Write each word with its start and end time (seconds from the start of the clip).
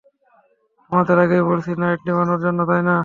তোমাদের 0.91 1.17
আগেই 1.19 1.43
বলেছি 1.49 1.71
লাইট 1.81 1.99
নিভানোর 2.07 2.39
জন্য, 2.45 2.59
তাই 2.69 2.81
না? 2.83 2.95